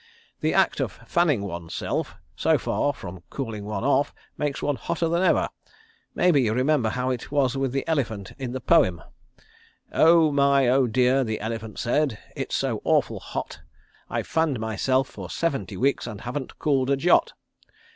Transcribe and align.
The 0.39 0.55
act 0.55 0.79
of 0.79 0.93
fanning 1.05 1.43
one's 1.43 1.75
self, 1.75 2.15
so 2.35 2.57
far 2.57 2.91
from 2.91 3.21
cooling 3.29 3.65
one 3.65 3.83
off, 3.83 4.15
makes 4.35 4.59
one 4.63 4.75
hotter 4.75 5.07
than 5.07 5.21
ever. 5.21 5.49
Maybe 6.15 6.41
you 6.41 6.55
remember 6.55 6.89
how 6.89 7.11
it 7.11 7.31
was 7.31 7.55
with 7.55 7.71
the 7.71 7.87
elephant 7.87 8.31
in 8.39 8.51
the 8.51 8.59
poem: 8.59 9.03
"'Oh 9.93 10.31
my, 10.31 10.67
oh 10.67 10.87
dear!' 10.87 11.23
the 11.23 11.39
elephant 11.39 11.77
said, 11.77 12.17
'It 12.35 12.49
is 12.51 12.55
so 12.55 12.81
awful 12.83 13.19
hot! 13.19 13.59
I've 14.09 14.25
fanned 14.25 14.59
myself 14.59 15.07
for 15.07 15.29
seventy 15.29 15.77
weeks, 15.77 16.07
And 16.07 16.21
haven't 16.21 16.57
cooled 16.57 16.89
a 16.89 16.97
jot.' 16.97 17.33